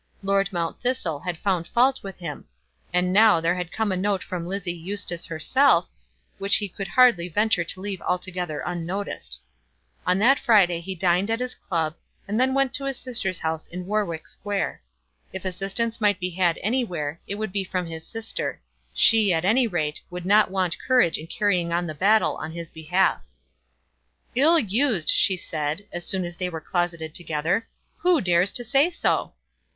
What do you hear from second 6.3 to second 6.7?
which he